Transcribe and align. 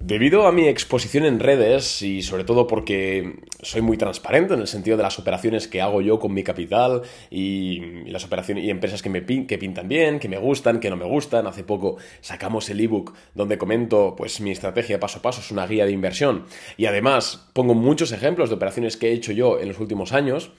Debido 0.00 0.46
a 0.46 0.52
mi 0.52 0.68
exposición 0.68 1.24
en 1.24 1.40
redes 1.40 2.02
y 2.02 2.22
sobre 2.22 2.44
todo 2.44 2.68
porque 2.68 3.40
soy 3.62 3.82
muy 3.82 3.96
transparente 3.96 4.54
en 4.54 4.60
el 4.60 4.68
sentido 4.68 4.96
de 4.96 5.02
las 5.02 5.18
operaciones 5.18 5.66
que 5.66 5.82
hago 5.82 6.00
yo 6.00 6.20
con 6.20 6.32
mi 6.32 6.44
capital 6.44 7.02
y, 7.32 8.04
las 8.08 8.24
operaciones 8.24 8.64
y 8.64 8.70
empresas 8.70 9.02
que 9.02 9.10
me 9.10 9.26
que 9.26 9.58
pintan 9.58 9.88
bien, 9.88 10.20
que 10.20 10.28
me 10.28 10.38
gustan, 10.38 10.78
que 10.78 10.88
no 10.88 10.96
me 10.96 11.04
gustan. 11.04 11.48
Hace 11.48 11.64
poco 11.64 11.96
sacamos 12.20 12.70
el 12.70 12.78
ebook 12.78 13.12
donde 13.34 13.58
comento 13.58 14.14
pues 14.16 14.40
mi 14.40 14.52
estrategia 14.52 15.00
paso 15.00 15.18
a 15.18 15.22
paso, 15.22 15.40
es 15.40 15.50
una 15.50 15.66
guía 15.66 15.84
de 15.84 15.90
inversión 15.90 16.44
y 16.76 16.86
además 16.86 17.48
pongo 17.52 17.74
muchos 17.74 18.12
ejemplos 18.12 18.50
de 18.50 18.54
operaciones 18.54 18.96
que 18.96 19.08
he 19.08 19.12
hecho 19.12 19.32
yo 19.32 19.58
en 19.58 19.66
los 19.66 19.80
últimos 19.80 20.12
años. 20.12 20.52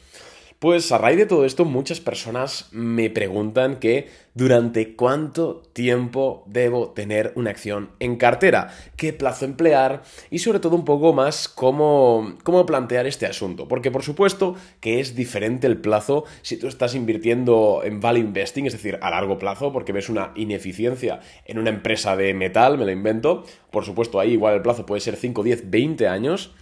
Pues 0.60 0.91
a 0.91 0.98
raíz 0.98 1.18
de 1.18 1.26
todo 1.26 1.46
esto 1.46 1.64
muchas 1.64 2.02
personas 2.02 2.68
me 2.73 3.10
preguntan 3.10 3.78
que 3.78 4.10
durante 4.34 4.93
cuánto 4.93 5.62
tiempo 5.71 6.43
debo 6.48 6.89
tener 6.89 7.32
una 7.36 7.50
acción 7.50 7.92
en 8.02 8.18
cartera, 8.18 8.68
qué 8.98 9.14
plazo 9.14 9.46
emplear 9.46 10.04
y 10.30 10.39
sobre 10.39 10.60
todo 10.60 10.75
un 10.75 10.83
poco 10.83 11.14
más 11.14 11.47
cómo, 11.47 12.36
cómo 12.43 12.66
plantear 12.66 13.07
este 13.07 13.25
asunto. 13.25 13.69
Porque 13.69 13.89
por 13.89 14.04
supuesto 14.04 14.56
que 14.82 15.00
es 15.00 15.16
diferente 15.16 15.66
el 15.66 15.78
plazo 15.78 16.25
si 16.42 16.57
tú 16.57 16.68
estás 16.68 16.94
invirtiendo 16.94 17.80
en 17.86 18.02
value 18.02 18.19
investing, 18.19 18.66
es 18.66 18.74
decir, 18.74 19.00
a 19.02 19.11
largo 19.11 19.38
plazo, 19.38 19.71
porque 19.71 19.94
ves 19.94 20.10
una 20.10 20.33
ineficiencia 20.36 21.21
en 21.46 21.57
una 21.57 21.69
empresa 21.69 22.18
de 22.18 22.33
metal, 22.33 22.78
me 22.78 22.83
lo 22.83 22.91
invento. 22.91 23.46
Por 23.71 23.86
supuesto 23.86 24.19
ahí 24.19 24.32
igual 24.32 24.55
el 24.55 24.61
plazo 24.61 24.86
puede 24.86 25.00
ser 25.00 25.16
5, 25.16 25.41
10, 25.41 25.69
20 25.69 26.10
años 26.10 26.54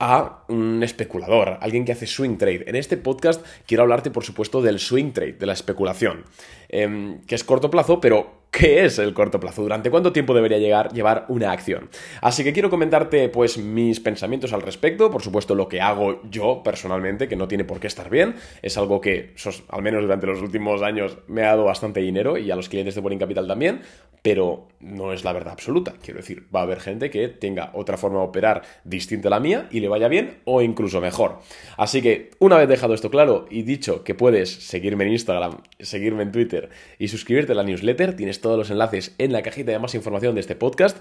a 0.00 0.44
un 0.48 0.82
especulador, 0.82 1.58
alguien 1.60 1.84
que 1.84 1.92
hace 1.92 2.06
swing 2.06 2.38
trade. 2.38 2.64
En 2.66 2.74
este 2.74 2.96
podcast 2.96 3.44
quiero 3.66 3.82
hablarte, 3.82 4.10
por 4.10 4.24
supuesto, 4.24 4.62
del 4.62 4.78
swing 4.78 5.12
trade, 5.12 5.34
de 5.34 5.46
la 5.46 5.52
especulación, 5.52 6.24
em, 6.70 7.20
que 7.22 7.34
es 7.34 7.44
corto 7.44 7.70
plazo, 7.70 8.00
pero 8.00 8.40
¿Qué 8.50 8.84
es 8.84 8.98
el 8.98 9.14
corto 9.14 9.38
plazo? 9.38 9.62
¿Durante 9.62 9.90
cuánto 9.90 10.12
tiempo 10.12 10.34
debería 10.34 10.58
llegar, 10.58 10.92
llevar 10.92 11.24
una 11.28 11.52
acción? 11.52 11.88
Así 12.20 12.42
que 12.42 12.52
quiero 12.52 12.68
comentarte 12.68 13.28
pues 13.28 13.58
mis 13.58 14.00
pensamientos 14.00 14.52
al 14.52 14.62
respecto, 14.62 15.08
por 15.08 15.22
supuesto 15.22 15.54
lo 15.54 15.68
que 15.68 15.80
hago 15.80 16.20
yo 16.28 16.62
personalmente, 16.64 17.28
que 17.28 17.36
no 17.36 17.46
tiene 17.46 17.64
por 17.64 17.78
qué 17.78 17.86
estar 17.86 18.10
bien, 18.10 18.34
es 18.60 18.76
algo 18.76 19.00
que 19.00 19.34
al 19.68 19.82
menos 19.82 20.02
durante 20.02 20.26
los 20.26 20.42
últimos 20.42 20.82
años 20.82 21.18
me 21.28 21.42
ha 21.42 21.50
dado 21.50 21.64
bastante 21.64 22.00
dinero 22.00 22.38
y 22.38 22.50
a 22.50 22.56
los 22.56 22.68
clientes 22.68 22.96
de 22.96 23.00
Boring 23.00 23.20
Capital 23.20 23.46
también, 23.46 23.82
pero 24.22 24.68
no 24.80 25.12
es 25.12 25.24
la 25.24 25.32
verdad 25.32 25.52
absoluta. 25.52 25.94
Quiero 26.02 26.18
decir, 26.18 26.46
va 26.54 26.60
a 26.60 26.62
haber 26.64 26.80
gente 26.80 27.08
que 27.08 27.28
tenga 27.28 27.70
otra 27.74 27.96
forma 27.96 28.18
de 28.18 28.24
operar 28.24 28.62
distinta 28.84 29.28
a 29.28 29.30
la 29.30 29.40
mía 29.40 29.68
y 29.70 29.80
le 29.80 29.88
vaya 29.88 30.08
bien 30.08 30.40
o 30.44 30.60
incluso 30.60 31.00
mejor. 31.00 31.38
Así 31.76 32.02
que 32.02 32.30
una 32.38 32.56
vez 32.58 32.68
dejado 32.68 32.94
esto 32.94 33.10
claro 33.10 33.46
y 33.48 33.62
dicho 33.62 34.02
que 34.02 34.14
puedes 34.14 34.50
seguirme 34.50 35.04
en 35.04 35.12
Instagram, 35.12 35.58
seguirme 35.78 36.24
en 36.24 36.32
Twitter 36.32 36.59
y 36.98 37.08
suscribirte 37.08 37.52
a 37.52 37.54
la 37.54 37.62
newsletter, 37.62 38.16
tienes 38.16 38.40
todos 38.40 38.58
los 38.58 38.70
enlaces 38.70 39.14
en 39.18 39.32
la 39.32 39.42
cajita 39.42 39.72
de 39.72 39.78
más 39.78 39.94
información 39.94 40.34
de 40.34 40.42
este 40.42 40.56
podcast. 40.56 40.98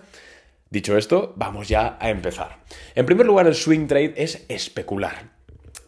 Dicho 0.69 0.97
esto, 0.97 1.33
vamos 1.35 1.67
ya 1.67 1.97
a 1.99 2.09
empezar. 2.09 2.59
En 2.95 3.05
primer 3.05 3.25
lugar, 3.25 3.47
el 3.47 3.55
swing 3.55 3.87
trade 3.87 4.13
es 4.17 4.45
especular. 4.49 5.38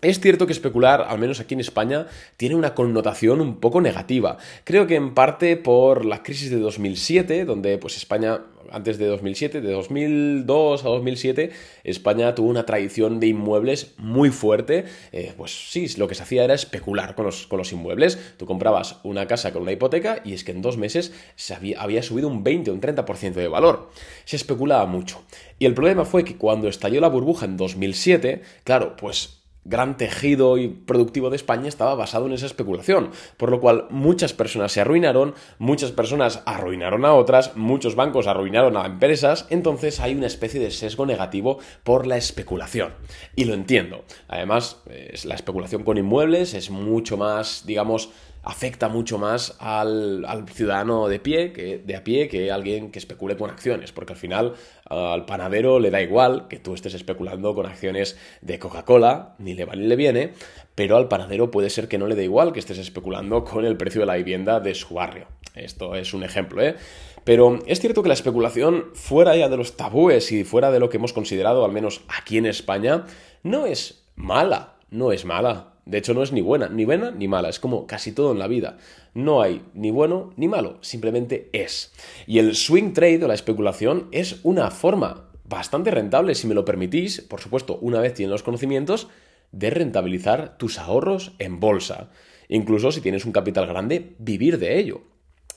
Es 0.01 0.19
cierto 0.19 0.47
que 0.47 0.53
especular, 0.53 1.05
al 1.07 1.19
menos 1.19 1.39
aquí 1.39 1.53
en 1.53 1.59
España, 1.59 2.07
tiene 2.35 2.55
una 2.55 2.73
connotación 2.73 3.39
un 3.39 3.59
poco 3.59 3.81
negativa. 3.81 4.37
Creo 4.63 4.87
que 4.87 4.95
en 4.95 5.13
parte 5.13 5.57
por 5.57 6.05
la 6.05 6.23
crisis 6.23 6.49
de 6.49 6.59
2007, 6.59 7.45
donde 7.45 7.77
pues 7.77 7.97
España 7.97 8.41
antes 8.71 8.97
de 8.97 9.05
2007, 9.05 9.61
de 9.61 9.71
2002 9.71 10.85
a 10.85 10.89
2007, 10.89 11.51
España 11.83 12.33
tuvo 12.33 12.49
una 12.49 12.65
tradición 12.65 13.19
de 13.19 13.27
inmuebles 13.27 13.93
muy 13.97 14.29
fuerte. 14.29 14.85
Eh, 15.11 15.33
pues 15.37 15.69
sí, 15.69 15.87
lo 15.97 16.07
que 16.07 16.15
se 16.15 16.23
hacía 16.23 16.43
era 16.43 16.53
especular 16.53 17.13
con 17.13 17.25
los, 17.25 17.47
con 17.47 17.59
los, 17.59 17.71
inmuebles. 17.71 18.17
Tú 18.37 18.45
comprabas 18.45 18.97
una 19.03 19.27
casa 19.27 19.51
con 19.51 19.63
una 19.63 19.71
hipoteca 19.71 20.21
y 20.23 20.33
es 20.33 20.43
que 20.43 20.51
en 20.51 20.61
dos 20.61 20.77
meses 20.77 21.13
se 21.35 21.53
había, 21.53 21.81
había 21.81 22.01
subido 22.01 22.27
un 22.27 22.43
20 22.43 22.71
o 22.71 22.73
un 22.73 22.81
30% 22.81 23.33
de 23.33 23.47
valor. 23.47 23.91
Se 24.25 24.35
especulaba 24.35 24.85
mucho. 24.85 25.21
Y 25.59 25.65
el 25.65 25.73
problema 25.73 26.05
fue 26.05 26.23
que 26.23 26.37
cuando 26.37 26.67
estalló 26.67 27.01
la 27.01 27.09
burbuja 27.09 27.45
en 27.45 27.57
2007, 27.57 28.41
claro, 28.63 28.95
pues 28.95 29.40
gran 29.63 29.97
tejido 29.97 30.57
y 30.57 30.67
productivo 30.67 31.29
de 31.29 31.35
España 31.35 31.67
estaba 31.67 31.95
basado 31.95 32.25
en 32.25 32.33
esa 32.33 32.45
especulación, 32.45 33.11
por 33.37 33.51
lo 33.51 33.59
cual 33.59 33.85
muchas 33.89 34.33
personas 34.33 34.71
se 34.71 34.81
arruinaron, 34.81 35.35
muchas 35.59 35.91
personas 35.91 36.41
arruinaron 36.45 37.05
a 37.05 37.13
otras, 37.13 37.55
muchos 37.55 37.95
bancos 37.95 38.27
arruinaron 38.27 38.77
a 38.77 38.85
empresas, 38.85 39.45
entonces 39.49 39.99
hay 39.99 40.15
una 40.15 40.27
especie 40.27 40.59
de 40.59 40.71
sesgo 40.71 41.05
negativo 41.05 41.59
por 41.83 42.07
la 42.07 42.17
especulación. 42.17 42.93
Y 43.35 43.45
lo 43.45 43.53
entiendo. 43.53 44.03
Además, 44.27 44.81
la 45.23 45.35
especulación 45.35 45.83
con 45.83 45.97
inmuebles 45.97 46.53
es 46.53 46.69
mucho 46.69 47.17
más, 47.17 47.63
digamos, 47.65 48.09
afecta 48.43 48.89
mucho 48.89 49.17
más 49.17 49.55
al, 49.59 50.25
ciudadano 50.53 51.07
de 51.07 51.19
pie 51.19 51.53
que 51.53 51.77
de 51.77 51.95
a 51.95 52.03
pie 52.03 52.27
que 52.27 52.51
alguien 52.51 52.91
que 52.91 52.99
especule 52.99 53.37
con 53.37 53.49
acciones, 53.49 53.91
porque 53.91 54.13
al 54.13 54.19
final 54.19 54.53
al 54.85 55.25
panadero 55.25 55.79
le 55.79 55.91
da 55.91 56.01
igual 56.01 56.47
que 56.47 56.59
tú 56.59 56.73
estés 56.73 56.93
especulando 56.93 57.53
con 57.53 57.65
acciones 57.65 58.17
de 58.41 58.59
Coca-Cola, 58.59 59.35
ni 59.39 59.53
le 59.53 59.65
va 59.65 59.75
ni 59.75 59.87
le 59.87 59.95
viene, 59.95 60.33
pero 60.75 60.97
al 60.97 61.07
panadero 61.07 61.51
puede 61.51 61.69
ser 61.69 61.87
que 61.87 61.97
no 61.97 62.07
le 62.07 62.15
dé 62.15 62.23
igual 62.23 62.53
que 62.53 62.59
estés 62.59 62.77
especulando 62.77 63.43
con 63.43 63.65
el 63.65 63.77
precio 63.77 64.01
de 64.01 64.07
la 64.07 64.15
vivienda 64.15 64.59
de 64.59 64.73
su 64.75 64.93
barrio. 64.95 65.27
Esto 65.55 65.95
es 65.95 66.13
un 66.13 66.23
ejemplo, 66.23 66.61
¿eh? 66.61 66.75
Pero 67.23 67.59
es 67.67 67.79
cierto 67.79 68.01
que 68.01 68.07
la 68.07 68.15
especulación, 68.15 68.85
fuera 68.93 69.35
ya 69.35 69.47
de 69.47 69.57
los 69.57 69.77
tabúes 69.77 70.31
y 70.31 70.43
fuera 70.43 70.71
de 70.71 70.79
lo 70.79 70.89
que 70.89 70.97
hemos 70.97 71.13
considerado, 71.13 71.63
al 71.63 71.71
menos 71.71 72.01
aquí 72.07 72.37
en 72.37 72.47
España, 72.47 73.05
no 73.43 73.65
es 73.65 74.05
mala, 74.15 74.75
no 74.89 75.11
es 75.11 75.25
mala. 75.25 75.70
De 75.85 75.97
hecho, 75.97 76.13
no 76.13 76.23
es 76.23 76.31
ni 76.31 76.41
buena, 76.41 76.69
ni 76.69 76.85
buena 76.85 77.11
ni 77.11 77.27
mala. 77.27 77.49
Es 77.49 77.59
como 77.59 77.87
casi 77.87 78.11
todo 78.11 78.31
en 78.31 78.39
la 78.39 78.47
vida. 78.47 78.77
No 79.13 79.41
hay 79.41 79.63
ni 79.73 79.91
bueno 79.91 80.33
ni 80.37 80.47
malo, 80.47 80.77
simplemente 80.81 81.49
es. 81.53 81.91
Y 82.27 82.39
el 82.39 82.55
swing 82.55 82.93
trade 82.93 83.23
o 83.25 83.27
la 83.27 83.33
especulación 83.33 84.07
es 84.11 84.39
una 84.43 84.69
forma 84.71 85.31
bastante 85.43 85.91
rentable, 85.91 86.35
si 86.35 86.47
me 86.47 86.55
lo 86.55 86.65
permitís, 86.65 87.21
por 87.21 87.41
supuesto, 87.41 87.77
una 87.81 87.99
vez 87.99 88.13
tienes 88.13 88.31
los 88.31 88.43
conocimientos, 88.43 89.09
de 89.51 89.69
rentabilizar 89.69 90.57
tus 90.57 90.79
ahorros 90.79 91.33
en 91.39 91.59
bolsa. 91.59 92.09
Incluso 92.47 92.91
si 92.91 93.01
tienes 93.01 93.25
un 93.25 93.33
capital 93.33 93.67
grande, 93.67 94.15
vivir 94.17 94.59
de 94.59 94.79
ello. 94.79 95.01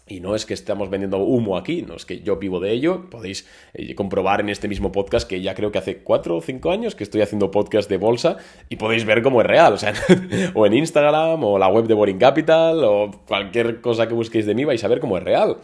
Y 0.06 0.20
no 0.20 0.34
es 0.34 0.44
que 0.44 0.52
estemos 0.52 0.90
vendiendo 0.90 1.18
humo 1.18 1.56
aquí, 1.56 1.80
no 1.80 1.94
es 1.94 2.04
que 2.04 2.20
yo 2.20 2.36
vivo 2.36 2.60
de 2.60 2.72
ello. 2.72 3.08
Podéis 3.08 3.48
eh, 3.72 3.94
comprobar 3.94 4.40
en 4.40 4.50
este 4.50 4.68
mismo 4.68 4.92
podcast 4.92 5.26
que 5.26 5.40
ya 5.40 5.54
creo 5.54 5.72
que 5.72 5.78
hace 5.78 5.98
cuatro 5.98 6.36
o 6.36 6.40
cinco 6.42 6.70
años 6.70 6.94
que 6.94 7.04
estoy 7.04 7.22
haciendo 7.22 7.50
podcast 7.50 7.88
de 7.88 7.96
bolsa 7.96 8.36
y 8.68 8.76
podéis 8.76 9.06
ver 9.06 9.22
cómo 9.22 9.40
es 9.40 9.46
real. 9.46 9.72
O 9.72 9.78
sea, 9.78 9.94
o 10.54 10.66
en 10.66 10.74
Instagram, 10.74 11.42
o 11.42 11.58
la 11.58 11.68
web 11.68 11.86
de 11.86 11.94
Boring 11.94 12.18
Capital, 12.18 12.84
o 12.84 13.10
cualquier 13.26 13.80
cosa 13.80 14.06
que 14.06 14.12
busquéis 14.12 14.44
de 14.44 14.54
mí 14.54 14.64
vais 14.64 14.84
a 14.84 14.88
ver 14.88 15.00
cómo 15.00 15.16
es 15.16 15.24
real. 15.24 15.56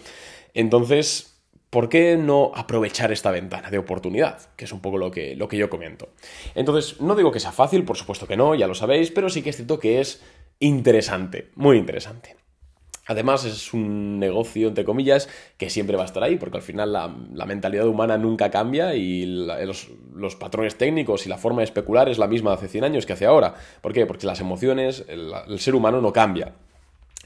Entonces, 0.55 1.39
¿por 1.69 1.91
qué 1.91 2.17
no 2.17 2.51
aprovechar 2.55 3.13
esta 3.13 3.31
ventana 3.31 3.71
de 3.71 3.77
oportunidad? 3.77 4.39
Que 4.57 4.65
es 4.65 4.73
un 4.73 4.81
poco 4.81 4.97
lo 4.97 5.11
que, 5.11 5.37
lo 5.37 5.49
que 5.49 5.59
yo 5.59 5.69
comento. 5.69 6.09
Entonces, 6.55 6.99
no 7.03 7.15
digo 7.15 7.31
que 7.31 7.41
sea 7.41 7.53
fácil, 7.53 7.85
por 7.85 7.99
supuesto 7.99 8.27
que 8.27 8.39
no, 8.39 8.55
ya 8.55 8.67
lo 8.67 8.75
sabéis, 8.75 9.11
pero 9.11 9.29
sí 9.29 9.43
que 9.43 9.51
es 9.51 9.57
cierto 9.57 9.79
que 9.79 10.01
es 10.01 10.23
interesante, 10.61 11.51
muy 11.57 11.77
interesante. 11.77 12.40
Además, 13.11 13.45
es 13.45 13.75
un 13.75 14.21
negocio, 14.21 14.69
entre 14.69 14.85
comillas, 14.85 15.29
que 15.59 15.69
siempre 15.69 15.97
va 15.97 16.05
a 16.05 16.07
estar 16.07 16.23
ahí, 16.23 16.37
porque 16.37 16.59
al 16.59 16.63
final 16.63 16.93
la, 16.93 17.09
mentalidad 17.45 17.89
humana 17.89 18.17
nunca 18.17 18.53
cambia 18.53 18.95
y 18.95 19.27
los, 19.27 20.37
patrones 20.37 20.79
técnicos 20.79 21.27
y 21.27 21.29
la 21.29 21.37
forma 21.37 21.63
de 21.63 21.65
especular 21.65 22.09
es 22.09 22.19
la 22.19 22.29
misma 22.29 22.53
hace 22.53 22.69
100 22.69 22.85
años 22.85 23.07
que 23.07 23.15
hace 23.15 23.27
ahora. 23.27 23.57
¿Por 23.81 23.93
qué? 23.93 24.07
Porque 24.07 24.29
las 24.29 24.39
emociones, 24.39 25.05
el 25.09 25.59
ser 25.59 25.75
humano 25.75 26.01
no 26.01 26.13
cambia. 26.13 26.55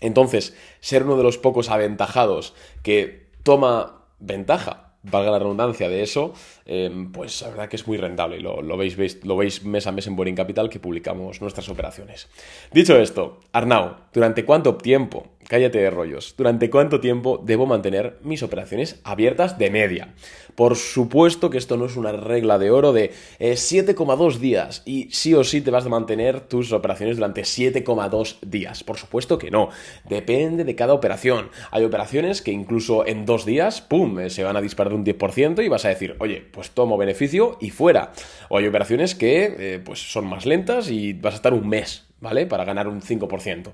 Entonces, 0.01 0.57
ser 0.81 1.03
uno 1.03 1.19
de 1.19 1.23
los 1.23 1.37
pocos 1.37 1.69
aventajados 1.69 2.55
que 2.83 3.27
toma 3.43 4.07
ventaja 4.21 4.85
valga 5.05 5.31
la 5.31 5.39
redundancia 5.39 5.89
de 5.89 6.03
eso, 6.03 6.33
em, 6.65 7.13
pues 7.13 7.43
la 7.43 7.49
verdad 7.49 7.69
que 7.69 7.77
es 7.77 7.87
muy 7.87 7.99
rentable 7.99 8.39
y 8.39 8.41
lo, 8.41 8.77
veis, 8.77 9.25
lo 9.25 9.37
veis 9.37 9.65
mes 9.65 9.87
a 9.87 9.93
mes 9.93 10.07
en 10.07 10.17
Boring 10.17 10.35
Capital 10.35 10.69
que 10.71 10.81
publicamos 10.81 11.41
nuestras 11.41 11.69
operaciones. 11.69 12.29
Dicho 12.73 12.97
esto, 12.97 13.41
Arnau, 13.53 13.97
¿durante 14.13 14.45
cuánto 14.45 14.77
tiempo, 14.77 15.27
cállate 15.55 15.79
de 15.79 15.89
rollos, 15.89 16.35
durante 16.37 16.69
cuánto 16.69 16.99
tiempo 16.99 17.41
debo 17.41 17.65
mantener 17.65 18.19
mis 18.25 18.43
operaciones 18.43 18.99
abiertas 19.05 19.57
de 19.57 19.71
media? 19.71 20.13
Por 20.57 20.75
supuesto 20.75 21.49
que 21.49 21.59
esto 21.59 21.77
no 21.77 21.87
es 21.87 21.95
una 21.95 22.11
regla 22.11 22.59
de 22.59 22.73
oro 22.73 22.93
de 22.93 23.13
7,2 23.39 24.35
eh, 24.35 24.39
días 24.41 24.83
y 24.85 25.09
sí 25.13 25.33
o 25.33 25.45
sí 25.45 25.61
te 25.61 25.71
vas 25.71 25.87
a 25.87 25.91
mantener 25.91 26.41
tus 26.41 26.73
operaciones 26.73 27.19
durante 27.19 27.43
7,2 27.43 28.41
días. 28.41 28.83
Por 28.83 28.97
supuesto 28.97 29.39
que 29.39 29.53
no. 29.53 29.69
Depende 30.09 30.65
de 30.65 30.75
cada 30.75 30.93
operación. 30.93 31.51
Hay 31.71 31.85
operaciones 31.85 32.43
que 32.43 32.51
incluso 32.51 33.07
en 33.07 33.25
dos 33.25 33.45
días, 33.45 33.81
¡pum!, 33.81 34.19
eh, 34.19 34.31
se 34.31 34.43
van 34.43 34.57
a 34.57 34.61
disparar 34.61 34.93
un 34.93 35.05
10% 35.05 35.65
y 35.65 35.69
vas 35.69 35.85
a 35.85 35.91
decir, 35.91 36.17
oye, 36.19 36.45
pues 36.51 36.71
tomo 36.71 36.97
beneficio 36.97 37.59
y 37.61 37.71
fuera. 37.71 38.11
O 38.49 38.59
hay 38.59 38.67
operaciones 38.67 39.15
que 39.15 39.55
eh, 39.57 39.81
pues 39.85 40.01
son 40.01 40.27
más 40.27 40.47
lentas 40.47 40.91
y 40.91 41.13
vas 41.13 41.35
a 41.35 41.37
estar 41.37 41.55
un 41.55 41.69
mes, 41.69 42.07
¿vale? 42.21 42.47
Para 42.47 42.65
ganar 42.65 42.89
un 42.89 43.01
5%. 43.01 43.71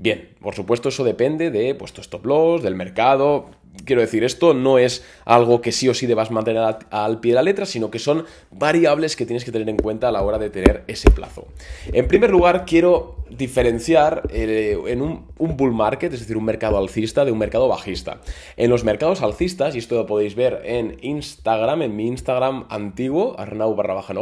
Bien, 0.00 0.30
por 0.40 0.54
supuesto 0.54 0.88
eso 0.88 1.04
depende 1.04 1.50
de 1.50 1.74
pues, 1.74 1.92
tu 1.92 2.00
stop 2.00 2.24
loss, 2.24 2.62
del 2.62 2.74
mercado, 2.74 3.50
Quiero 3.84 4.02
decir, 4.02 4.24
esto 4.24 4.52
no 4.52 4.78
es 4.78 5.04
algo 5.24 5.60
que 5.60 5.70
sí 5.70 5.88
o 5.88 5.94
sí 5.94 6.06
debas 6.06 6.32
mantener 6.32 6.76
al 6.90 7.20
pie 7.20 7.32
de 7.32 7.36
la 7.36 7.42
letra, 7.42 7.66
sino 7.66 7.90
que 7.90 8.00
son 8.00 8.24
variables 8.50 9.14
que 9.14 9.26
tienes 9.26 9.44
que 9.44 9.52
tener 9.52 9.68
en 9.68 9.76
cuenta 9.76 10.08
a 10.08 10.12
la 10.12 10.22
hora 10.22 10.38
de 10.38 10.50
tener 10.50 10.82
ese 10.88 11.10
plazo. 11.10 11.46
En 11.92 12.08
primer 12.08 12.30
lugar, 12.30 12.64
quiero 12.66 13.16
diferenciar 13.30 14.22
eh, 14.30 14.76
en 14.86 15.00
un, 15.00 15.26
bull 15.38 15.72
market, 15.72 16.12
es 16.12 16.20
decir, 16.20 16.36
un 16.36 16.44
mercado 16.44 16.78
alcista, 16.78 17.24
de 17.24 17.30
un 17.30 17.38
mercado 17.38 17.68
bajista. 17.68 18.20
En 18.56 18.70
los 18.70 18.82
mercados 18.82 19.22
alcistas, 19.22 19.76
y 19.76 19.78
esto 19.78 19.94
lo 19.94 20.06
podéis 20.06 20.34
ver 20.34 20.62
en 20.64 20.96
Instagram, 21.00 21.82
en 21.82 21.94
mi 21.94 22.08
Instagram 22.08 22.66
antiguo, 22.70 23.38
arnau 23.38 23.76
barra 23.76 23.94
baja 23.94 24.14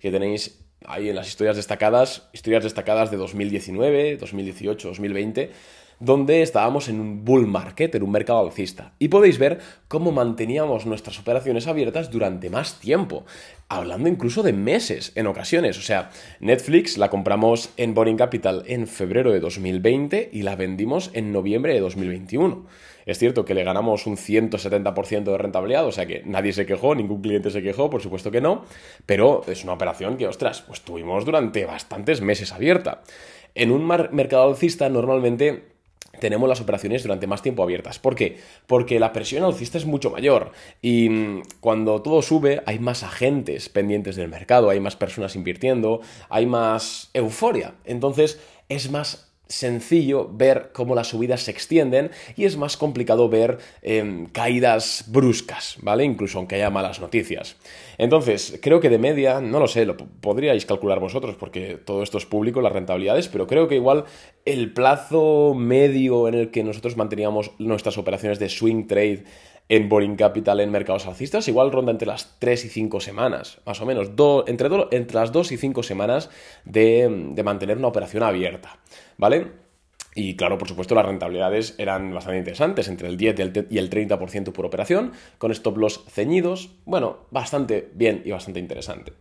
que 0.00 0.10
tenéis 0.10 0.65
ahí 0.88 1.08
en 1.08 1.16
las 1.16 1.28
historias 1.28 1.56
destacadas, 1.56 2.28
historias 2.32 2.64
destacadas 2.64 3.10
de 3.10 3.16
2019, 3.16 4.16
2018, 4.16 4.88
2020 4.88 5.50
donde 5.98 6.42
estábamos 6.42 6.88
en 6.88 7.00
un 7.00 7.24
bull 7.24 7.46
market, 7.46 7.94
en 7.94 8.02
un 8.02 8.10
mercado 8.10 8.40
alcista. 8.40 8.92
Y 8.98 9.08
podéis 9.08 9.38
ver 9.38 9.60
cómo 9.88 10.12
manteníamos 10.12 10.86
nuestras 10.86 11.18
operaciones 11.18 11.66
abiertas 11.66 12.10
durante 12.10 12.50
más 12.50 12.78
tiempo, 12.78 13.24
hablando 13.68 14.08
incluso 14.08 14.42
de 14.42 14.52
meses 14.52 15.12
en 15.14 15.26
ocasiones. 15.26 15.78
O 15.78 15.82
sea, 15.82 16.10
Netflix 16.40 16.98
la 16.98 17.08
compramos 17.08 17.70
en 17.76 17.94
Boring 17.94 18.16
Capital 18.16 18.62
en 18.66 18.86
febrero 18.86 19.32
de 19.32 19.40
2020 19.40 20.30
y 20.32 20.42
la 20.42 20.56
vendimos 20.56 21.10
en 21.14 21.32
noviembre 21.32 21.72
de 21.74 21.80
2021. 21.80 22.66
Es 23.06 23.18
cierto 23.18 23.44
que 23.44 23.54
le 23.54 23.62
ganamos 23.62 24.06
un 24.06 24.16
170% 24.16 25.24
de 25.24 25.38
rentabilidad, 25.38 25.86
o 25.86 25.92
sea 25.92 26.06
que 26.06 26.22
nadie 26.26 26.52
se 26.52 26.66
quejó, 26.66 26.94
ningún 26.94 27.22
cliente 27.22 27.50
se 27.50 27.62
quejó, 27.62 27.88
por 27.88 28.02
supuesto 28.02 28.32
que 28.32 28.40
no, 28.40 28.64
pero 29.06 29.42
es 29.46 29.62
una 29.62 29.74
operación 29.74 30.16
que, 30.16 30.26
ostras, 30.26 30.62
pues 30.62 30.80
tuvimos 30.82 31.24
durante 31.24 31.64
bastantes 31.64 32.20
meses 32.20 32.52
abierta. 32.52 33.02
En 33.54 33.70
un 33.70 33.86
mercado 33.86 34.48
alcista 34.48 34.88
normalmente 34.88 35.76
tenemos 36.18 36.48
las 36.48 36.60
operaciones 36.60 37.02
durante 37.02 37.26
más 37.26 37.42
tiempo 37.42 37.62
abiertas. 37.62 37.98
¿Por 37.98 38.14
qué? 38.14 38.38
Porque 38.66 38.98
la 38.98 39.12
presión 39.12 39.44
alcista 39.44 39.78
es 39.78 39.86
mucho 39.86 40.10
mayor 40.10 40.52
y 40.82 41.08
mm, 41.08 41.42
cuando 41.60 42.02
todo 42.02 42.22
sube 42.22 42.62
hay 42.66 42.78
más 42.78 43.02
agentes 43.02 43.68
pendientes 43.68 44.16
del 44.16 44.28
mercado, 44.28 44.70
hay 44.70 44.80
más 44.80 44.96
personas 44.96 45.36
invirtiendo, 45.36 46.00
hay 46.28 46.46
más 46.46 47.10
euforia. 47.14 47.74
Entonces 47.84 48.40
es 48.68 48.90
más 48.90 49.32
sencillo 49.48 50.28
ver 50.32 50.70
cómo 50.72 50.94
las 50.94 51.08
subidas 51.08 51.42
se 51.42 51.50
extienden 51.50 52.10
y 52.36 52.44
es 52.44 52.56
más 52.56 52.76
complicado 52.76 53.28
ver 53.28 53.58
em, 53.82 54.26
caídas 54.26 55.04
bruscas, 55.08 55.76
¿vale? 55.82 56.04
Incluso 56.04 56.38
aunque 56.38 56.56
haya 56.56 56.70
malas 56.70 57.00
noticias. 57.00 57.56
Entonces, 57.98 58.58
creo 58.60 58.80
que 58.80 58.90
de 58.90 58.98
media, 58.98 59.40
no 59.40 59.60
lo 59.60 59.68
sé, 59.68 59.86
lo 59.86 59.96
podríais 59.96 60.66
calcular 60.66 61.00
vosotros 61.00 61.36
porque 61.36 61.78
todo 61.82 62.02
esto 62.02 62.18
es 62.18 62.26
público, 62.26 62.60
las 62.60 62.72
rentabilidades, 62.72 63.28
pero 63.28 63.46
creo 63.46 63.68
que 63.68 63.76
igual 63.76 64.04
el 64.44 64.72
plazo 64.72 65.54
medio 65.54 66.28
en 66.28 66.34
el 66.34 66.50
que 66.50 66.64
nosotros 66.64 66.96
manteníamos 66.96 67.52
nuestras 67.58 67.98
operaciones 67.98 68.38
de 68.38 68.48
swing 68.48 68.86
trade 68.86 69.24
en 69.68 69.88
Boring 69.88 70.16
Capital 70.16 70.60
en 70.60 70.70
mercados 70.70 71.06
alcistas, 71.06 71.48
igual 71.48 71.72
ronda 71.72 71.92
entre 71.92 72.06
las 72.06 72.36
3 72.38 72.64
y 72.66 72.68
5 72.68 73.00
semanas, 73.00 73.58
más 73.66 73.80
o 73.80 73.86
menos, 73.86 74.10
entre, 74.46 74.68
entre, 74.92 75.14
las 75.14 75.32
2 75.32 75.52
y 75.52 75.56
5 75.56 75.82
semanas 75.82 76.30
de, 76.64 77.30
de 77.32 77.42
mantener 77.42 77.78
una 77.78 77.88
operación 77.88 78.22
abierta, 78.22 78.78
¿vale? 79.18 79.65
Y 80.16 80.34
claro, 80.34 80.56
por 80.56 80.66
supuesto, 80.66 80.94
las 80.94 81.04
rentabilidades 81.04 81.74
eran 81.76 82.12
bastante 82.12 82.38
interesantes, 82.38 82.88
entre 82.88 83.08
el 83.08 83.18
10 83.18 83.36
y 83.68 83.76
el 83.76 83.90
30% 83.90 84.52
por 84.52 84.64
operación, 84.64 85.12
con 85.36 85.52
stop 85.52 85.76
loss 85.76 86.04
ceñidos. 86.08 86.70
Bueno, 86.86 87.18
bastante 87.30 87.90
bien 87.92 88.22
y 88.24 88.30
bastante 88.30 88.58
interesante. 88.58 89.12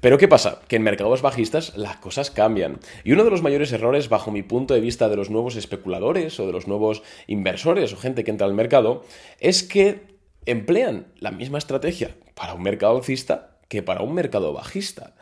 Pero 0.00 0.18
¿qué 0.18 0.26
pasa? 0.26 0.60
Que 0.66 0.76
en 0.76 0.82
mercados 0.82 1.22
bajistas 1.22 1.76
las 1.76 1.98
cosas 1.98 2.32
cambian. 2.32 2.80
Y 3.04 3.12
uno 3.12 3.22
de 3.22 3.30
los 3.30 3.42
mayores 3.42 3.70
errores, 3.72 4.08
bajo 4.08 4.32
mi 4.32 4.42
punto 4.42 4.74
de 4.74 4.80
vista, 4.80 5.08
de 5.08 5.14
los 5.14 5.30
nuevos 5.30 5.54
especuladores 5.54 6.40
o 6.40 6.46
de 6.46 6.52
los 6.52 6.66
nuevos 6.66 7.04
inversores 7.28 7.92
o 7.92 7.96
gente 7.96 8.24
que 8.24 8.32
entra 8.32 8.48
al 8.48 8.54
mercado, 8.54 9.04
es 9.38 9.62
que 9.62 10.00
emplean 10.44 11.06
la 11.20 11.30
misma 11.30 11.58
estrategia 11.58 12.16
para 12.34 12.54
un 12.54 12.64
mercado 12.64 12.96
alcista 12.96 13.58
que 13.68 13.84
para 13.84 14.02
un 14.02 14.12
mercado 14.12 14.52
bajista. 14.52 15.14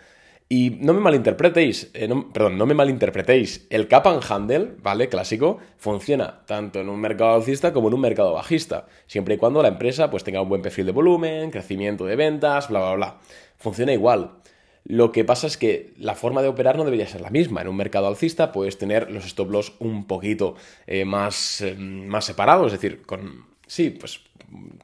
Y 0.52 0.70
no 0.80 0.94
me 0.94 1.00
malinterpretéis, 1.00 1.92
eh, 1.94 2.08
perdón, 2.32 2.58
no 2.58 2.66
me 2.66 2.74
malinterpretéis, 2.74 3.68
el 3.70 3.86
cap 3.86 4.08
and 4.08 4.24
handle, 4.28 4.72
¿vale? 4.82 5.08
Clásico, 5.08 5.58
funciona 5.76 6.44
tanto 6.44 6.80
en 6.80 6.88
un 6.88 7.00
mercado 7.00 7.36
alcista 7.36 7.72
como 7.72 7.86
en 7.86 7.94
un 7.94 8.00
mercado 8.00 8.32
bajista, 8.32 8.88
siempre 9.06 9.36
y 9.36 9.38
cuando 9.38 9.62
la 9.62 9.68
empresa 9.68 10.10
pues 10.10 10.24
tenga 10.24 10.42
un 10.42 10.48
buen 10.48 10.60
perfil 10.60 10.86
de 10.86 10.92
volumen, 10.92 11.52
crecimiento 11.52 12.04
de 12.04 12.16
ventas, 12.16 12.68
bla, 12.68 12.80
bla, 12.80 12.94
bla. 12.94 13.20
Funciona 13.58 13.92
igual. 13.92 14.38
Lo 14.82 15.12
que 15.12 15.24
pasa 15.24 15.46
es 15.46 15.56
que 15.56 15.94
la 15.96 16.16
forma 16.16 16.42
de 16.42 16.48
operar 16.48 16.76
no 16.76 16.84
debería 16.84 17.06
ser 17.06 17.20
la 17.20 17.30
misma. 17.30 17.60
En 17.60 17.68
un 17.68 17.76
mercado 17.76 18.08
alcista 18.08 18.50
puedes 18.50 18.76
tener 18.76 19.08
los 19.08 19.26
stop 19.26 19.52
loss 19.52 19.74
un 19.78 20.08
poquito 20.08 20.56
eh, 20.88 21.04
más, 21.04 21.60
eh, 21.60 21.76
más 21.76 22.24
separados, 22.24 22.72
es 22.72 22.80
decir, 22.80 23.02
con, 23.02 23.46
sí, 23.68 23.90
pues 23.90 24.20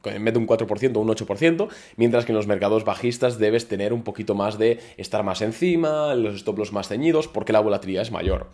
en 0.03 0.25
vez 0.25 0.33
de 0.33 0.39
un 0.39 0.47
4% 0.47 0.97
un 0.97 1.07
8%, 1.07 1.67
mientras 1.95 2.25
que 2.25 2.31
en 2.31 2.35
los 2.35 2.47
mercados 2.47 2.85
bajistas 2.85 3.37
debes 3.37 3.67
tener 3.67 3.93
un 3.93 4.03
poquito 4.03 4.35
más 4.35 4.57
de 4.57 4.79
estar 4.97 5.23
más 5.23 5.41
encima, 5.41 6.15
los 6.15 6.35
stop 6.35 6.57
más 6.71 6.87
ceñidos, 6.87 7.27
porque 7.27 7.53
la 7.53 7.59
volatilidad 7.59 8.03
es 8.03 8.11
mayor. 8.11 8.49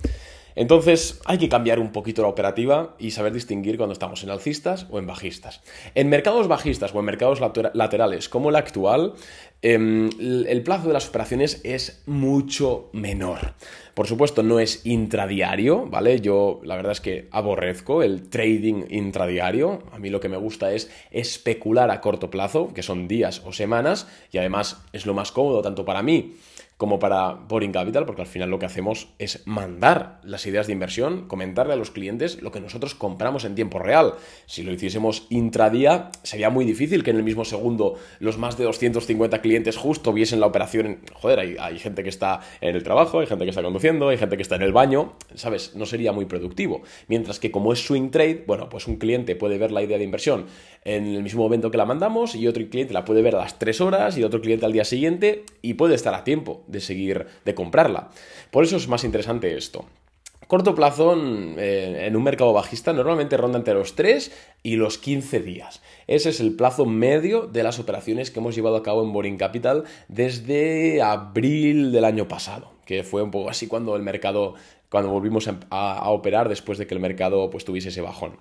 Entonces 0.56 1.22
hay 1.26 1.38
que 1.38 1.50
cambiar 1.50 1.80
un 1.80 1.92
poquito 1.92 2.22
la 2.22 2.28
operativa 2.28 2.96
y 3.00 3.12
saber 3.12 3.34
distinguir 3.34 3.78
cuando 3.78 3.94
estamos 3.94 4.24
en 4.24 4.30
alcistas 4.30 4.88
o 4.90 5.00
en 5.00 5.08
bajistas. 5.08 5.62
En 5.96 6.10
mercados 6.10 6.48
bajistas 6.48 6.94
o 6.94 7.00
en 7.00 7.06
mercados 7.06 7.40
laterales 7.74 8.30
como 8.30 8.50
el 8.50 8.56
actual, 8.56 9.14
em, 9.62 10.10
el 10.20 10.64
plazo 10.64 10.88
de 10.88 10.94
las 10.94 11.08
operaciones 11.08 11.62
es 11.64 12.04
mucho 12.06 12.90
menor. 12.94 13.54
Por 13.94 14.08
supuesto, 14.08 14.42
no 14.42 14.60
es 14.60 14.86
intradiario, 14.86 15.86
¿vale? 15.86 16.20
Yo 16.20 16.62
la 16.64 16.76
verdad 16.76 16.94
es 16.94 17.02
que 17.02 17.28
aborrezco 17.32 18.02
el 18.02 18.30
trading 18.30 18.86
intradiario. 18.90 19.84
A 19.92 20.00
mí 20.00 20.10
lo 20.10 20.20
que 20.20 20.30
me 20.30 20.38
gusta 20.38 20.72
es 20.72 20.90
especular 21.12 21.92
a 21.92 22.02
corto 22.02 22.32
plazo, 22.32 22.74
que 22.74 22.82
son 22.82 23.08
días 23.08 23.44
o 23.46 23.54
semanas, 23.54 24.08
y 24.32 24.40
además 24.40 24.84
es 24.94 25.06
lo 25.06 25.14
más 25.14 25.32
cómodo 25.32 25.62
tanto 25.62 25.86
para 25.86 26.02
mí 26.02 26.34
como 26.78 27.00
para 27.00 27.32
Boring 27.34 27.72
Capital, 27.72 28.06
porque 28.06 28.22
al 28.22 28.28
final 28.28 28.50
lo 28.50 28.60
que 28.60 28.66
hacemos 28.66 29.10
es 29.20 29.44
mandar 29.46 30.20
las 30.24 30.46
ideas 30.46 30.68
de 30.68 30.74
inversión, 30.74 31.28
comentarle 31.28 31.74
a 31.74 31.76
los 31.76 31.92
clientes 31.92 32.42
lo 32.42 32.52
que 32.52 32.60
nosotros 32.60 32.96
compramos 32.96 33.46
en 33.46 33.56
tiempo 33.56 33.80
real. 33.80 34.16
Si 34.46 34.64
lo 34.64 34.74
hiciésemos 34.74 35.28
intradía, 35.30 36.10
sería 36.24 36.50
muy 36.50 36.66
difícil 36.66 37.04
que 37.04 37.12
en 37.12 37.18
el 37.18 37.24
mismo 37.24 37.46
segundo 37.46 37.96
los 38.20 38.38
más 38.38 38.58
de 38.58 38.66
250 38.66 39.42
clientes 39.42 39.78
justo 39.78 40.14
viesen 40.14 40.40
la 40.40 40.48
operación. 40.48 41.00
Joder, 41.14 41.40
hay, 41.40 41.56
hay 41.60 41.80
gente 41.80 42.04
que 42.04 42.10
está 42.10 42.42
en 42.62 42.76
el 42.76 42.84
trabajo, 42.84 43.20
hay 43.20 43.28
gente 43.28 43.46
que 43.46 43.52
está 43.52 43.64
conduciendo, 43.64 44.10
hay 44.10 44.18
gente 44.18 44.36
que 44.36 44.44
está 44.44 44.56
en 44.56 44.64
el 44.64 44.74
baño, 44.74 45.14
¿sabes? 45.36 45.76
No 45.76 45.86
sería 45.86 46.12
muy 46.12 46.26
productivo. 46.26 46.82
Mientras 47.08 47.40
que 47.40 47.52
como 47.52 47.74
es 47.74 47.86
swing 47.86 48.10
trade, 48.10 48.44
bueno, 48.48 48.70
pues 48.70 48.88
un 48.88 48.98
cliente 48.98 49.36
puede 49.36 49.58
ver 49.58 49.72
la 49.72 49.84
idea 49.84 49.98
de 49.98 50.04
inversión 50.04 50.48
en 50.86 51.06
el 51.06 51.24
mismo 51.24 51.44
momento 51.44 51.72
que 51.72 51.78
la 51.78 51.86
mandamos 51.86 52.36
y 52.36 52.48
otro 52.48 52.64
cliente 52.70 52.94
la 52.94 53.06
puede 53.06 53.22
ver 53.22 53.36
a 53.36 53.40
las 53.40 53.60
3 53.60 53.82
horas 53.82 54.18
y 54.18 54.24
otro 54.24 54.42
cliente 54.42 54.66
al 54.66 54.74
día 54.74 54.86
siguiente 54.86 55.44
y 55.62 55.76
puede 55.76 55.96
estar 55.96 56.14
a 56.14 56.24
tiempo 56.24 56.63
de 56.68 56.82
seguir, 56.82 57.28
de 57.46 57.56
comprarla. 57.56 58.10
Por 58.52 58.64
eso 58.64 58.78
es 58.78 58.88
más 58.88 59.04
interesante 59.04 59.56
esto. 59.58 59.86
Corto 60.48 60.76
plazo 60.76 61.16
eh, 61.58 62.06
en 62.06 62.16
un 62.16 62.24
mercado 62.24 62.54
bajista 62.54 62.94
normalmente 62.94 63.38
ronda 63.38 63.58
entre 63.58 63.74
los 63.74 63.96
3 63.96 64.32
y 64.62 64.76
los 64.76 64.98
15 64.98 65.40
días. 65.40 65.82
Ese 66.06 66.30
es 66.30 66.40
el 66.40 66.56
plazo 66.56 66.86
medio 66.86 67.48
de 67.48 67.64
las 67.64 67.80
operaciones 67.80 68.30
que 68.30 68.40
hemos 68.40 68.54
llevado 68.54 68.76
a 68.76 68.84
cabo 68.84 69.04
en 69.04 69.14
Boring 69.14 69.38
Capital 69.38 69.86
desde 70.10 71.02
abril 71.02 71.92
del 71.92 72.06
año 72.06 72.28
pasado, 72.28 72.72
que 72.86 73.04
fue 73.04 73.24
un 73.24 73.32
poco 73.32 73.50
así 73.50 73.68
cuando 73.68 73.96
el 73.96 74.04
mercado, 74.04 74.56
cuando 74.90 75.10
volvimos 75.10 75.48
a, 75.48 75.58
a 75.72 76.10
operar 76.10 76.50
después 76.50 76.78
de 76.78 76.88
que 76.88 76.94
el 76.94 77.00
mercado 77.00 77.50
pues 77.50 77.66
tuviese 77.66 77.90
ese 77.90 78.02
bajón. 78.02 78.38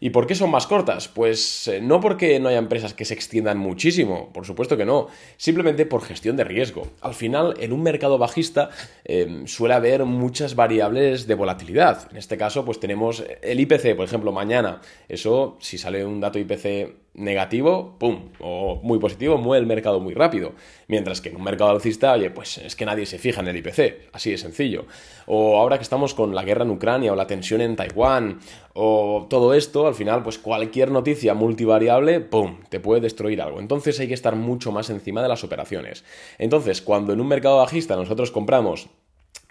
¿Y 0.00 0.10
por 0.10 0.26
qué 0.26 0.34
son 0.34 0.50
más 0.50 0.66
cortas? 0.66 1.08
Pues 1.08 1.68
eh, 1.68 1.80
no 1.80 2.00
porque 2.00 2.38
no 2.40 2.48
haya 2.48 2.58
empresas 2.58 2.94
que 2.94 3.04
se 3.04 3.14
extiendan 3.14 3.58
muchísimo, 3.58 4.32
por 4.32 4.46
supuesto 4.46 4.76
que 4.76 4.84
no, 4.84 5.08
simplemente 5.36 5.86
por 5.86 6.02
gestión 6.02 6.36
de 6.36 6.44
riesgo. 6.44 6.88
Al 7.00 7.14
final, 7.14 7.54
en 7.58 7.72
un 7.72 7.82
mercado 7.82 8.18
bajista 8.18 8.70
em, 9.04 9.46
suele 9.46 9.74
haber 9.74 10.04
muchas 10.04 10.54
variables 10.54 11.26
de 11.26 11.34
volatilidad. 11.34 12.08
En 12.10 12.16
este 12.16 12.36
caso, 12.36 12.64
pues 12.64 12.80
tenemos 12.80 13.24
el 13.42 13.60
IPC, 13.60 13.96
por 13.96 14.04
ejemplo, 14.04 14.32
mañana. 14.32 14.80
Eso, 15.08 15.56
si 15.60 15.78
sale 15.78 16.04
un 16.04 16.20
dato 16.20 16.38
IPC 16.38 17.07
negativo, 17.18 17.96
¡pum! 17.98 18.30
O 18.40 18.80
muy 18.82 18.98
positivo, 18.98 19.36
mueve 19.36 19.60
el 19.60 19.66
mercado 19.66 20.00
muy 20.00 20.14
rápido. 20.14 20.52
Mientras 20.86 21.20
que 21.20 21.28
en 21.28 21.36
un 21.36 21.44
mercado 21.44 21.70
alcista, 21.70 22.12
oye, 22.12 22.30
pues 22.30 22.58
es 22.58 22.76
que 22.76 22.86
nadie 22.86 23.04
se 23.04 23.18
fija 23.18 23.40
en 23.40 23.48
el 23.48 23.56
IPC, 23.56 24.08
así 24.12 24.30
de 24.30 24.38
sencillo. 24.38 24.86
O 25.26 25.58
ahora 25.58 25.76
que 25.76 25.82
estamos 25.82 26.14
con 26.14 26.34
la 26.34 26.44
guerra 26.44 26.64
en 26.64 26.70
Ucrania 26.70 27.12
o 27.12 27.16
la 27.16 27.26
tensión 27.26 27.60
en 27.60 27.76
Taiwán 27.76 28.38
o 28.72 29.26
todo 29.28 29.54
esto, 29.54 29.86
al 29.86 29.94
final, 29.94 30.22
pues 30.22 30.38
cualquier 30.38 30.90
noticia 30.90 31.34
multivariable, 31.34 32.20
¡pum!, 32.20 32.60
te 32.68 32.80
puede 32.80 33.00
destruir 33.00 33.42
algo. 33.42 33.60
Entonces 33.60 33.98
hay 34.00 34.08
que 34.08 34.14
estar 34.14 34.36
mucho 34.36 34.72
más 34.72 34.88
encima 34.88 35.20
de 35.20 35.28
las 35.28 35.44
operaciones. 35.44 36.04
Entonces, 36.38 36.80
cuando 36.80 37.12
en 37.12 37.20
un 37.20 37.28
mercado 37.28 37.58
bajista 37.58 37.96
nosotros 37.96 38.30
compramos 38.30 38.88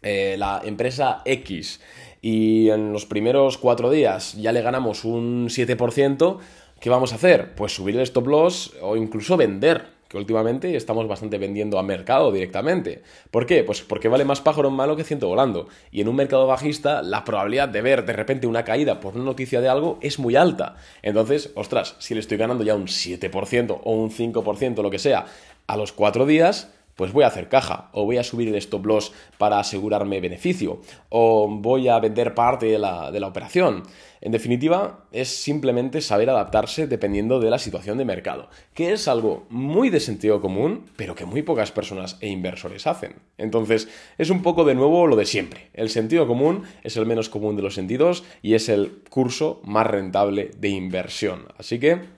eh, 0.04 0.36
la 0.38 0.62
empresa 0.64 1.22
X 1.26 1.82
y 2.22 2.70
en 2.70 2.94
los 2.94 3.06
primeros 3.06 3.58
cuatro 3.58 3.90
días 3.90 4.34
ya 4.34 4.52
le 4.52 4.62
ganamos 4.62 5.06
un 5.06 5.48
7%, 5.50 6.38
¿Qué 6.80 6.92
vamos 6.92 7.12
a 7.12 7.16
hacer? 7.16 7.56
Pues 7.56 7.74
subir 7.74 7.96
el 7.96 8.02
stop 8.02 8.28
loss 8.28 8.74
o 8.82 8.96
incluso 8.96 9.36
vender 9.36 9.98
que 10.08 10.18
últimamente 10.18 10.76
estamos 10.76 11.08
bastante 11.08 11.40
vendiendo 11.40 11.80
a 11.80 11.84
mercado 11.84 12.32
directamente. 12.32 13.02
¿Por 13.32 13.46
qué? 13.48 13.64
Pues 13.64 13.82
porque 13.82 14.08
vale 14.08 14.26
más 14.26 14.42
pájaro 14.42 14.70
en 14.70 14.76
malo 14.76 14.96
que 14.96 15.04
ciento 15.04 15.28
volando. 15.28 15.68
Y 15.92 16.02
en 16.02 16.08
un 16.08 16.16
mercado 16.16 16.46
bajista, 16.46 17.02
la 17.02 17.26
probabilidad 17.26 17.68
de 17.68 17.82
ver 17.82 18.06
de 18.06 18.14
repente 18.14 18.46
una 18.46 18.64
caída 18.64 19.00
por 19.00 19.16
una 19.16 19.26
noticia 19.26 19.60
de 19.60 19.70
algo 19.70 19.98
es 20.02 20.20
muy 20.20 20.36
alta. 20.36 20.76
Entonces, 21.02 21.52
ostras, 21.56 21.96
si 21.98 22.14
le 22.14 22.20
estoy 22.20 22.38
ganando 22.38 22.64
ya 22.64 22.76
un 22.76 22.86
7% 22.86 23.82
o 23.84 23.92
un 23.92 24.12
5%, 24.12 24.82
lo 24.82 24.92
que 24.92 25.00
sea, 25.00 25.26
a 25.66 25.78
los 25.78 25.92
cuatro 25.92 26.26
días, 26.26 26.72
pues 26.98 27.14
voy 27.14 27.24
a 27.24 27.28
hacer 27.28 27.48
caja, 27.48 27.90
o 27.94 28.04
voy 28.04 28.18
a 28.18 28.24
subir 28.24 28.50
el 28.50 28.56
stop 28.56 28.86
loss 28.86 29.14
para 29.38 29.60
asegurarme 29.60 30.20
beneficio, 30.20 30.82
o 31.10 31.48
voy 31.48 31.88
a 31.88 32.00
vender 32.00 32.34
parte 32.34 32.66
de 32.66 32.80
la, 32.80 33.12
de 33.12 33.20
la, 33.20 33.28
operación. 33.28 33.84
En 34.20 34.32
definitiva, 34.32 35.06
es 35.12 35.30
simplemente 35.30 36.02
saber 36.02 36.30
adaptarse 36.30 36.88
dependiendo 36.88 37.40
de 37.40 37.52
la 37.52 37.60
situación 37.60 38.00
de 38.00 38.06
mercado, 38.06 38.50
que 38.74 38.94
es 38.94 39.08
algo 39.08 39.46
muy 39.50 39.92
de 39.92 40.00
sentido 40.00 40.42
común, 40.42 40.86
pero 40.96 41.14
que 41.14 41.26
muy 41.26 41.44
pocas 41.44 41.72
personas 41.72 42.18
e 42.20 42.30
inversores 42.30 42.88
hacen. 42.88 43.18
Entonces, 43.38 43.88
es 44.18 44.32
un 44.32 44.42
poco 44.42 44.66
de 44.66 44.74
nuevo 44.74 45.06
lo 45.06 45.16
de 45.16 45.26
siempre. 45.26 45.70
El 45.76 45.90
sentido 45.90 46.26
común 46.28 46.64
es 46.84 46.98
el 46.98 47.06
menos 47.06 47.30
común 47.30 47.56
de 47.56 47.62
los 47.62 47.76
sentidos 47.76 48.24
y 48.42 48.56
es 48.56 48.70
el 48.70 49.04
curso 49.10 49.62
más 49.64 49.86
rentable 49.86 50.50
de 50.58 50.70
inversión. 50.70 51.46
Así 51.60 51.80
que 51.80 52.17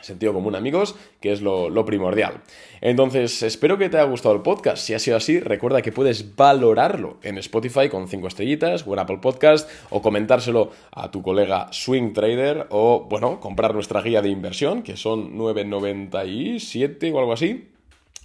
Sentido 0.00 0.32
común, 0.32 0.54
amigos, 0.54 0.96
que 1.20 1.32
es 1.32 1.42
lo, 1.42 1.84
primordial. 1.84 2.42
Entonces, 2.80 3.42
espero 3.42 3.78
que 3.78 3.88
te 3.88 3.98
haya 3.98 4.08
gustado 4.08 4.34
el 4.34 4.42
podcast. 4.42 4.82
Si 4.82 4.94
ha 4.94 4.98
sido 4.98 5.16
así, 5.16 5.40
recuerda 5.40 5.82
que 5.82 5.92
puedes 5.92 6.36
valorarlo 6.36 7.18
en 7.22 7.38
Spotify 7.38 7.88
con 7.88 8.08
5 8.08 8.28
estrellitas 8.28 8.86
o 8.86 8.98
Apple 8.98 9.18
Podcast 9.18 9.70
o 9.90 10.02
comentárselo 10.02 10.70
a 10.92 11.10
tu 11.10 11.22
colega 11.22 11.68
Swing 11.72 12.12
Trader 12.12 12.66
o, 12.70 13.06
bueno, 13.08 13.40
comprar 13.40 13.74
nuestra 13.74 14.02
guía 14.02 14.22
de 14.22 14.28
inversión, 14.28 14.82
que 14.82 14.96
son 14.96 15.36
9,97 15.36 17.12
o 17.12 17.18
algo 17.18 17.32
así. 17.32 17.70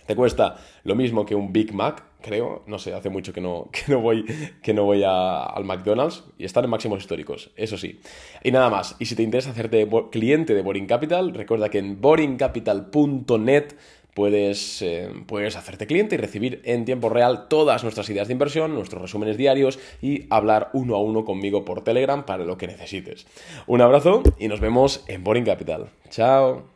Te 0.05 0.15
cuesta 0.15 0.57
lo 0.83 0.95
mismo 0.95 1.25
que 1.25 1.35
un 1.35 1.51
Big 1.51 1.73
Mac, 1.73 2.03
creo. 2.21 2.63
No 2.67 2.79
sé, 2.79 2.93
hace 2.93 3.09
mucho 3.09 3.33
que 3.33 3.41
no, 3.41 3.69
que 3.71 3.91
no 3.91 4.01
voy, 4.01 4.25
que 4.61 4.73
no 4.73 4.83
voy 4.83 5.03
al 5.03 5.63
McDonald's 5.63 6.23
y 6.37 6.45
están 6.45 6.63
en 6.63 6.69
máximos 6.69 6.99
históricos, 6.99 7.51
eso 7.55 7.77
sí. 7.77 7.99
Y 8.43 8.51
nada 8.51 8.69
más. 8.69 8.95
Y 8.99 9.05
si 9.05 9.15
te 9.15 9.23
interesa 9.23 9.51
hacerte 9.51 9.87
cliente 10.11 10.53
de 10.53 10.61
Boring 10.61 10.87
Capital, 10.87 11.33
recuerda 11.33 11.69
que 11.69 11.79
en 11.79 12.01
boringcapital.net 12.01 13.75
puedes, 14.15 14.81
eh, 14.81 15.09
puedes 15.27 15.55
hacerte 15.55 15.85
cliente 15.85 16.15
y 16.15 16.17
recibir 16.17 16.61
en 16.63 16.85
tiempo 16.85 17.09
real 17.09 17.47
todas 17.47 17.83
nuestras 17.83 18.09
ideas 18.09 18.27
de 18.27 18.33
inversión, 18.33 18.73
nuestros 18.73 19.01
resúmenes 19.01 19.37
diarios 19.37 19.77
y 20.01 20.25
hablar 20.29 20.69
uno 20.73 20.95
a 20.95 21.01
uno 21.01 21.25
conmigo 21.25 21.65
por 21.65 21.83
Telegram 21.83 22.25
para 22.25 22.45
lo 22.45 22.57
que 22.57 22.67
necesites. 22.67 23.27
Un 23.67 23.81
abrazo 23.81 24.23
y 24.39 24.47
nos 24.47 24.61
vemos 24.61 25.03
en 25.07 25.23
Boring 25.23 25.45
Capital. 25.45 25.89
Chao. 26.09 26.74